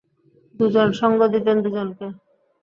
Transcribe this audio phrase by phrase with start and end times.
[0.55, 2.07] দু জন সঙ্গ দিতেন দু জনকে।